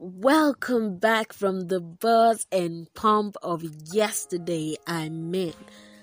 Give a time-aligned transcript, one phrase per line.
[0.00, 4.76] Welcome back from the buzz and pump of yesterday.
[4.86, 5.54] I mean,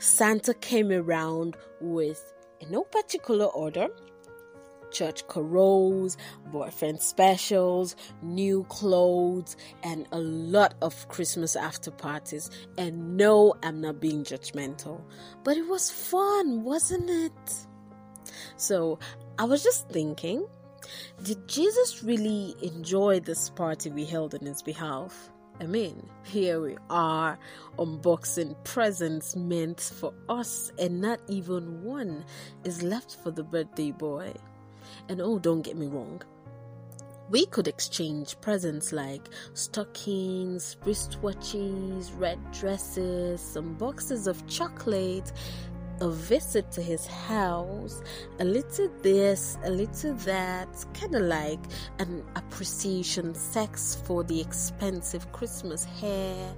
[0.00, 3.86] Santa came around with, in no particular order,
[4.90, 6.16] church carols,
[6.50, 12.50] boyfriend specials, new clothes, and a lot of Christmas after parties.
[12.76, 15.00] And no, I'm not being judgmental,
[15.44, 17.54] but it was fun, wasn't it?
[18.56, 18.98] So
[19.38, 20.44] I was just thinking
[21.22, 25.30] did Jesus really enjoy this party we held on his behalf?
[25.60, 27.38] I mean, here we are
[27.78, 32.24] unboxing presents meant for us, and not even one
[32.64, 34.34] is left for the birthday boy.
[35.08, 36.22] And oh, don't get me wrong,
[37.28, 45.32] we could exchange presents like stockings, wristwatches, red dresses, some boxes of chocolate,
[46.00, 48.02] a visit to his house,
[48.40, 51.60] a little this, a little that, kind of like
[51.98, 56.54] an appreciation sex for the expensive Christmas hair,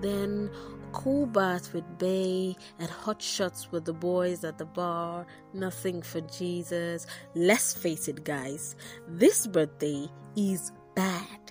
[0.00, 0.50] then
[0.92, 6.20] cool bath with Bay and hot shots with the boys at the bar, nothing for
[6.22, 7.06] Jesus.
[7.34, 8.76] Let's face it, guys,
[9.08, 11.49] this birthday is bad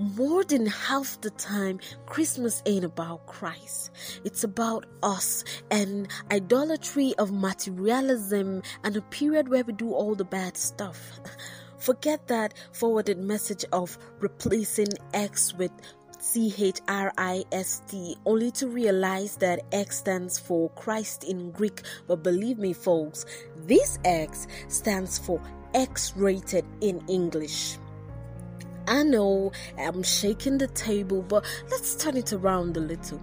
[0.00, 3.90] more than half the time, Christmas ain't about Christ.
[4.24, 10.24] It's about us and idolatry of materialism and a period where we do all the
[10.24, 11.20] bad stuff.
[11.78, 15.72] Forget that forwarded message of replacing X with
[16.18, 21.50] C H R I S T, only to realize that X stands for Christ in
[21.50, 21.82] Greek.
[22.06, 23.26] But believe me, folks,
[23.66, 25.40] this X stands for
[25.74, 27.78] X rated in English.
[28.90, 33.22] I know I'm shaking the table, but let's turn it around a little.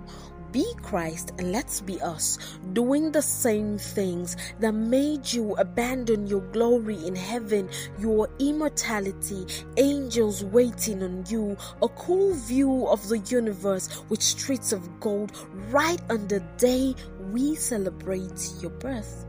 [0.54, 6.40] Be Christ and let's be us, doing the same things that made you abandon your
[6.54, 9.46] glory in heaven, your immortality,
[9.76, 15.34] angels waiting on you, a cool view of the universe with streets of gold
[15.70, 16.96] right on the day
[17.34, 19.26] we celebrate your birth.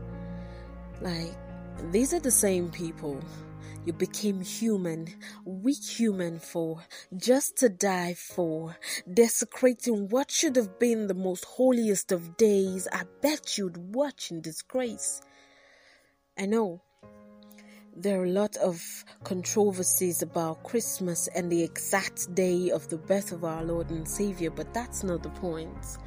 [1.01, 1.35] Like,
[1.91, 3.21] these are the same people
[3.85, 5.07] you became human,
[5.45, 6.83] weak human for,
[7.15, 8.77] just to die for,
[9.11, 12.87] desecrating what should have been the most holiest of days.
[12.91, 15.21] I bet you'd watch in disgrace.
[16.37, 16.81] I know
[17.95, 18.81] there are a lot of
[19.23, 24.51] controversies about Christmas and the exact day of the birth of our Lord and Savior,
[24.51, 25.97] but that's not the point.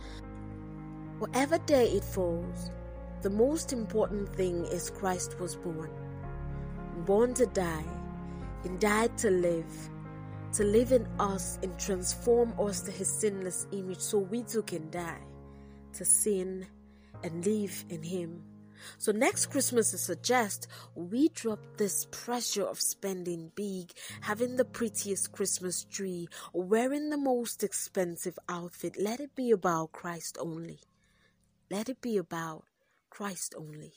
[1.18, 2.70] Whatever day it falls,
[3.22, 5.90] the most important thing is Christ was born
[7.04, 7.84] born to die,
[8.64, 9.90] and died to live,
[10.52, 14.90] to live in us and transform us to his sinless image so we too can
[14.90, 15.20] die,
[15.94, 16.66] to sin
[17.24, 18.42] and live in him.
[18.98, 23.92] So next Christmas, I suggest we drop this pressure of spending big,
[24.22, 28.96] having the prettiest Christmas tree, wearing the most expensive outfit.
[28.98, 30.80] Let it be about Christ only.
[31.70, 32.64] Let it be about
[33.08, 33.94] Christ only.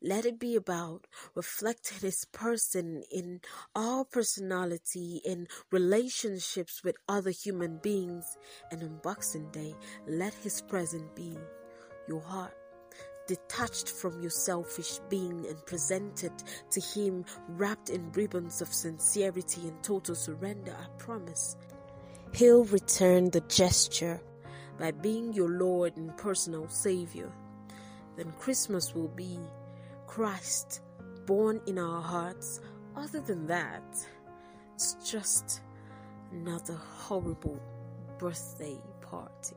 [0.00, 3.40] Let it be about reflecting His person in
[3.74, 8.36] all personality, in relationships with other human beings.
[8.70, 9.74] And on Boxing Day,
[10.06, 11.36] let His presence be
[12.08, 12.54] your heart
[13.26, 16.32] detached from your selfish being and presented
[16.70, 21.56] to Him wrapped in ribbons of sincerity and total surrender, I promise.
[22.34, 24.20] He'll return the gesture
[24.78, 27.30] by being your Lord and personal Savior.
[28.16, 29.38] Then Christmas will be
[30.14, 30.82] Christ
[31.24, 32.60] born in our hearts.
[32.94, 33.82] Other than that,
[34.74, 35.62] it's just
[36.32, 37.58] another horrible
[38.18, 39.56] birthday party.